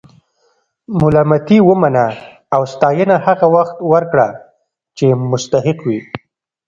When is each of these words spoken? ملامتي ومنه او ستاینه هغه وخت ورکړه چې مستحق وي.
ملامتي 0.99 1.57
ومنه 1.69 2.05
او 2.55 2.61
ستاینه 2.73 3.15
هغه 3.25 3.47
وخت 3.55 3.77
ورکړه 3.91 4.27
چې 4.97 5.05
مستحق 5.31 5.79
وي. 5.87 5.99